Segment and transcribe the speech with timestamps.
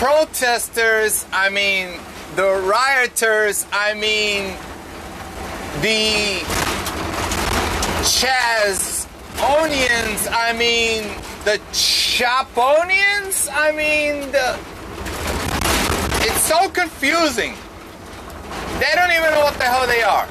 [0.00, 2.00] protesters, I mean
[2.34, 4.56] the rioters, I mean
[5.82, 6.40] the
[8.08, 9.04] Chaz
[9.60, 11.02] onions, I mean
[11.44, 14.58] the Chaponians, I mean the.
[16.26, 17.52] It's so confusing.
[18.80, 20.26] They don't even know what the hell they are.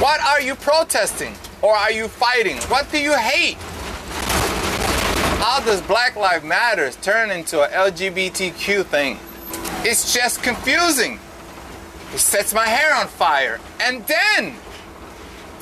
[0.00, 1.34] What are you protesting?
[1.60, 2.58] Or are you fighting?
[2.68, 3.58] What do you hate?
[5.40, 9.18] How does Black Lives Matters turn into a LGBTQ thing?
[9.88, 11.18] It's just confusing.
[12.12, 13.58] It sets my hair on fire.
[13.80, 14.54] And then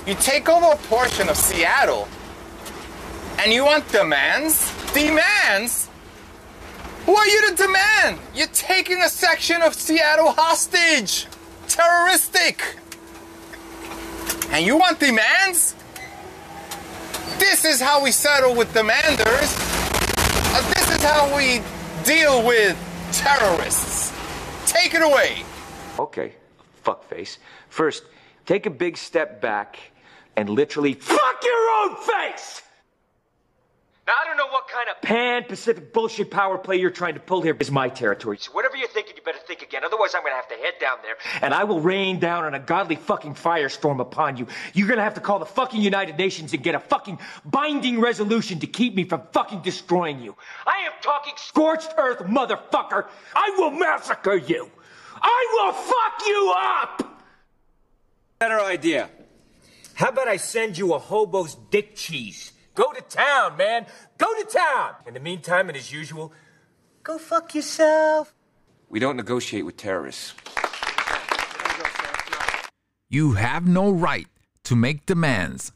[0.04, 2.08] you take over a portion of Seattle
[3.38, 4.68] and you want demands?
[4.94, 5.88] Demands?
[7.06, 8.18] Who are you to demand?
[8.34, 11.28] You're taking a section of Seattle hostage.
[11.68, 12.74] Terroristic.
[14.50, 15.76] And you want demands?
[17.38, 19.77] This is how we settle with demanders.
[20.98, 21.62] This is how we
[22.04, 22.76] deal with
[23.12, 24.12] terrorists.
[24.66, 25.44] Take it away.
[25.96, 26.32] Okay,
[26.84, 27.38] fuckface.
[27.68, 28.02] First,
[28.46, 29.78] take a big step back
[30.36, 32.62] and literally fuck your own face!
[34.08, 37.20] Now, I don't know what kind of pan Pacific bullshit power play you're trying to
[37.20, 37.56] pull here.
[37.60, 38.38] Is my territory.
[38.40, 39.07] So, whatever you're thinking,
[39.84, 42.58] Otherwise, I'm gonna have to head down there and I will rain down on a
[42.58, 44.46] godly fucking firestorm upon you.
[44.74, 48.60] You're gonna have to call the fucking United Nations and get a fucking binding resolution
[48.60, 50.36] to keep me from fucking destroying you.
[50.66, 53.06] I am talking scorched earth, motherfucker.
[53.34, 54.70] I will massacre you.
[55.20, 57.22] I will fuck you up!
[58.38, 59.10] Better idea.
[59.94, 62.52] How about I send you a hobo's dick cheese?
[62.76, 63.86] Go to town, man.
[64.16, 64.94] Go to town.
[65.08, 66.32] In the meantime, and as usual,
[67.02, 68.32] go fuck yourself.
[68.90, 70.34] We don't negotiate with terrorists.
[73.10, 74.26] You have no right
[74.64, 75.72] to make demands.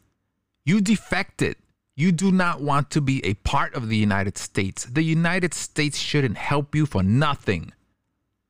[0.65, 1.57] You defected.
[1.95, 4.87] You do not want to be a part of the United States.
[4.87, 7.73] The United States shouldn't help you for nothing.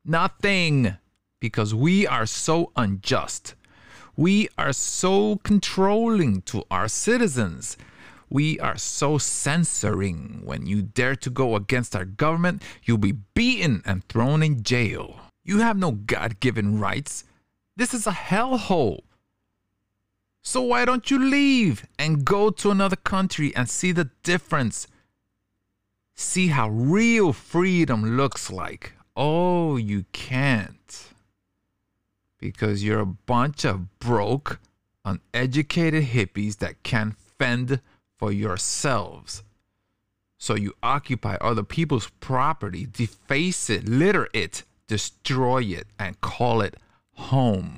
[0.05, 0.97] Nothing.
[1.41, 3.55] Because we are so unjust.
[4.15, 7.75] We are so controlling to our citizens.
[8.33, 10.41] We are so censoring.
[10.43, 15.19] When you dare to go against our government, you'll be beaten and thrown in jail.
[15.43, 17.25] You have no God given rights.
[17.75, 19.01] This is a hellhole.
[20.41, 24.87] So why don't you leave and go to another country and see the difference?
[26.15, 28.93] See how real freedom looks like.
[29.15, 31.07] Oh, you can't.
[32.39, 34.59] Because you're a bunch of broke,
[35.05, 37.79] uneducated hippies that can't fend
[38.23, 39.43] for yourselves.
[40.37, 46.77] So you occupy other people's property, deface it, litter it, destroy it, and call it
[47.15, 47.77] home.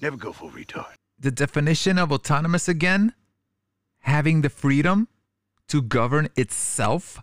[0.00, 0.94] Never go full retard.
[1.18, 3.14] The definition of autonomous again
[4.02, 5.08] having the freedom
[5.66, 7.20] to govern itself.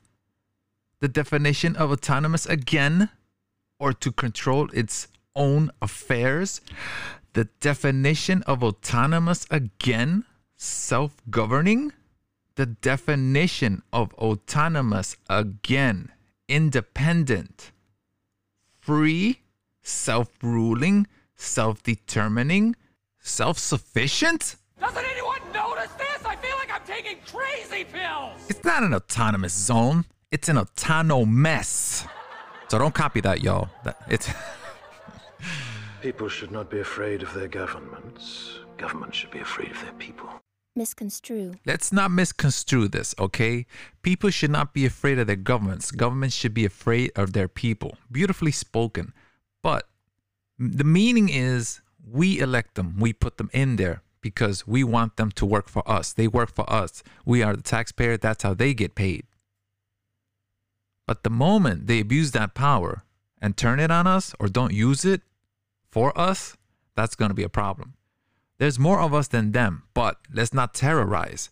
[0.99, 3.11] The definition of autonomous again
[3.79, 6.59] or to control its own affairs.
[7.31, 10.25] The definition of autonomous again
[10.63, 11.91] self governing?
[12.55, 16.11] The definition of autonomous again,
[16.47, 17.71] independent,
[18.79, 19.41] free,
[19.81, 22.75] self ruling, self determining,
[23.19, 24.55] self sufficient?
[24.79, 26.25] Doesn't anyone notice this?
[26.25, 28.39] I feel like I'm taking crazy pills!
[28.47, 32.05] It's not an autonomous zone, it's an autonomous.
[32.69, 33.69] So don't copy that, y'all.
[34.07, 34.29] It's.
[36.01, 38.59] People should not be afraid of their governments.
[38.77, 40.42] Governments should be afraid of their people.
[40.75, 41.53] Misconstrue.
[41.65, 43.65] Let's not misconstrue this, okay?
[44.01, 45.91] People should not be afraid of their governments.
[45.91, 47.97] Governments should be afraid of their people.
[48.11, 49.13] Beautifully spoken.
[49.61, 49.87] But
[50.57, 55.31] the meaning is we elect them, we put them in there because we want them
[55.31, 56.13] to work for us.
[56.13, 57.03] They work for us.
[57.25, 59.25] We are the taxpayer, that's how they get paid.
[61.05, 63.03] But the moment they abuse that power
[63.41, 65.21] and turn it on us or don't use it
[65.91, 66.57] for us,
[66.95, 67.93] that's going to be a problem.
[68.59, 71.49] There's more of us than them, but let's not terrorize.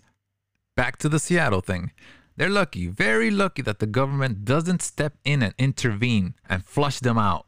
[0.75, 1.91] Back to the Seattle thing.
[2.37, 7.17] They're lucky, very lucky that the government doesn't step in and intervene and flush them
[7.17, 7.45] out.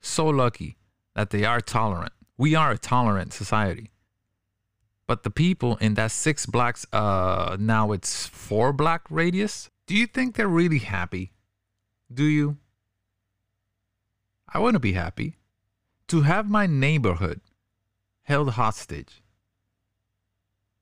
[0.00, 0.76] So lucky
[1.14, 2.12] that they are tolerant.
[2.36, 3.90] We are a tolerant society.
[5.06, 10.06] But the people in that six blacks, uh, now it's four black radius, do you
[10.06, 11.32] think they're really happy?
[12.12, 12.56] Do you?
[14.52, 15.36] I want to be happy.
[16.08, 17.40] To have my neighborhood
[18.24, 19.22] held hostage.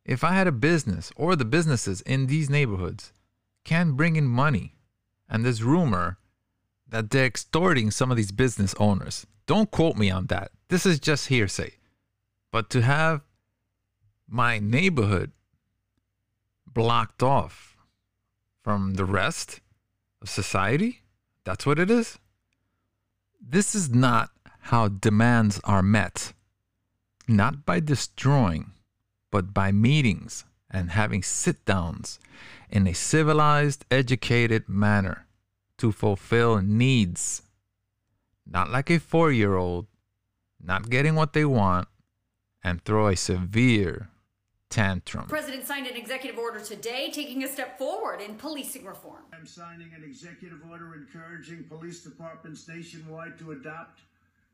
[0.04, 3.12] If I had a business or the businesses in these neighborhoods
[3.64, 4.74] can't bring in money,
[5.28, 6.18] and there's rumor
[6.88, 10.50] that they're extorting some of these business owners, don't quote me on that.
[10.68, 11.74] This is just hearsay.
[12.50, 13.22] But to have
[14.28, 15.32] my neighborhood
[16.66, 17.76] blocked off
[18.62, 19.60] from the rest
[20.20, 21.02] of society?
[21.44, 22.18] That's what it is?
[23.40, 24.30] This is not
[24.60, 26.32] how demands are met.
[27.28, 28.72] Not by destroying,
[29.30, 32.18] but by meetings and having sit downs
[32.70, 35.26] in a civilized, educated manner
[35.78, 37.42] to fulfill needs.
[38.46, 39.86] Not like a four year old,
[40.60, 41.88] not getting what they want,
[42.64, 44.08] and throw a severe
[44.70, 45.24] tantrum.
[45.24, 49.22] The president signed an executive order today taking a step forward in policing reform.
[49.32, 54.00] I'm signing an executive order encouraging police departments nationwide to adopt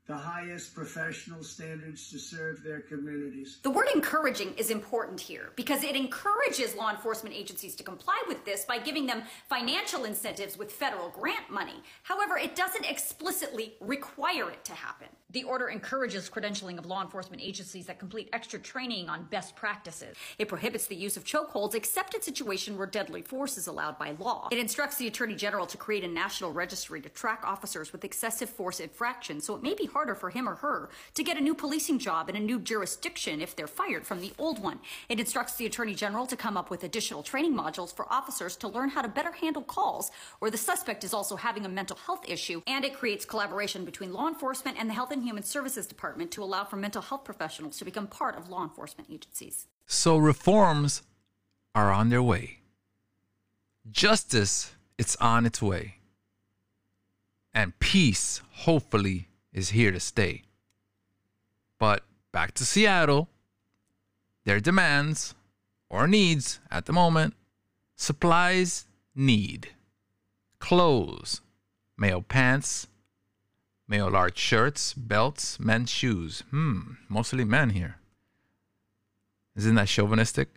[0.09, 3.59] the highest professional standards to serve their communities.
[3.63, 8.43] The word encouraging is important here because it encourages law enforcement agencies to comply with
[8.47, 11.83] this by giving them financial incentives with federal grant money.
[12.05, 15.09] However, it doesn't explicitly require it to happen.
[15.31, 20.17] The order encourages credentialing of law enforcement agencies that complete extra training on best practices.
[20.39, 24.13] It prohibits the use of chokeholds except in situations where deadly force is allowed by
[24.19, 24.49] law.
[24.51, 28.49] It instructs the Attorney General to create a national registry to track officers with excessive
[28.49, 31.57] force infractions so it may be harder for him or her to get a new
[31.57, 34.79] policing job in a new jurisdiction if they're fired from the old one.
[35.09, 38.69] It instructs the Attorney General to come up with additional training modules for officers to
[38.69, 42.25] learn how to better handle calls where the suspect is also having a mental health
[42.29, 42.63] issue.
[42.69, 46.45] And it creates collaboration between law enforcement and the Health and Human Services Department to
[46.45, 49.67] allow for mental health professionals to become part of law enforcement agencies.
[49.85, 51.03] So reforms
[51.75, 52.61] are on their way.
[53.91, 55.97] Justice, it's on its way.
[57.53, 60.43] And peace, hopefully, is here to stay.
[61.79, 63.29] But back to Seattle,
[64.45, 65.35] their demands
[65.89, 67.35] or needs at the moment
[67.97, 69.71] supplies need
[70.59, 71.41] clothes,
[71.97, 72.87] male pants,
[73.87, 76.43] male large shirts, belts, men's shoes.
[76.51, 77.97] Hmm, mostly men here.
[79.57, 80.49] Isn't that chauvinistic?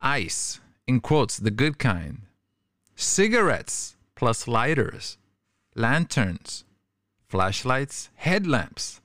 [0.00, 2.22] Ice, in quotes, the good kind.
[2.94, 5.16] Cigarettes plus lighters,
[5.74, 6.64] lanterns,
[7.32, 9.00] flashlights, headlamps,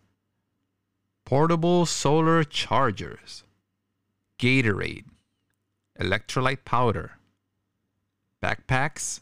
[1.23, 3.45] portable solar chargers,
[4.37, 5.05] Gatorade,
[5.97, 7.11] electrolyte powder,
[8.43, 9.21] backpacks,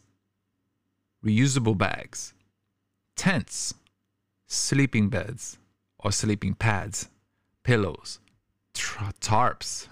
[1.23, 2.33] reusable bags,
[3.15, 3.75] tents,
[4.47, 5.59] sleeping beds
[5.99, 7.07] or sleeping pads,
[7.61, 8.17] pillows,
[8.73, 9.87] tra- tarps,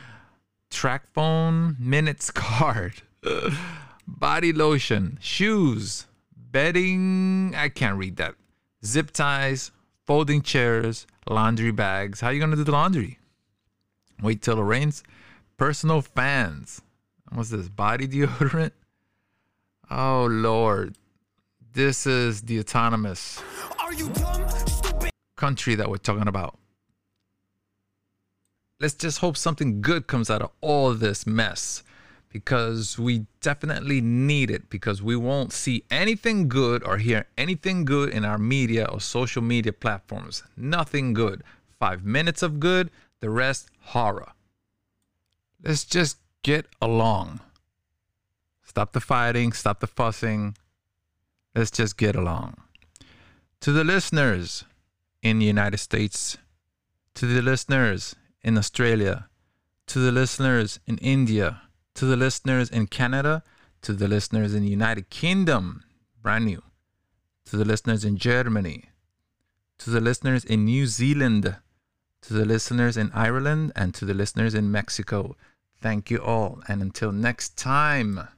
[0.70, 3.02] TracFone, minutes card,
[4.06, 6.06] body lotion, shoes,
[6.50, 7.54] bedding.
[7.54, 8.34] I can't read that.
[8.84, 9.70] Zip ties,
[10.06, 12.20] folding chairs, laundry bags.
[12.20, 13.18] How are you going to do the laundry?
[14.22, 15.02] Wait till it rains.
[15.56, 16.82] Personal fans.
[17.32, 17.68] What's this?
[17.68, 18.72] Body deodorant?
[19.90, 20.96] Oh, Lord.
[21.72, 23.42] This is the autonomous
[25.36, 26.58] country that we're talking about.
[28.80, 31.82] Let's just hope something good comes out of all this mess
[32.30, 38.08] because we definitely need it because we won't see anything good or hear anything good
[38.08, 40.44] in our media or social media platforms.
[40.56, 41.42] Nothing good.
[41.78, 44.32] Five minutes of good, the rest horror.
[45.62, 47.40] Let's just get along.
[48.62, 50.56] Stop the fighting, stop the fussing.
[51.54, 52.54] Let's just get along.
[53.62, 54.64] To the listeners
[55.20, 56.38] in the United States,
[57.14, 59.28] to the listeners in Australia,
[59.88, 61.62] to the listeners in India,
[61.94, 63.42] to the listeners in Canada,
[63.82, 65.84] to the listeners in the United Kingdom,
[66.22, 66.62] brand new,
[67.46, 68.90] to the listeners in Germany,
[69.78, 71.56] to the listeners in New Zealand,
[72.22, 75.36] to the listeners in Ireland, and to the listeners in Mexico.
[75.80, 76.62] Thank you all.
[76.68, 78.28] And until next time.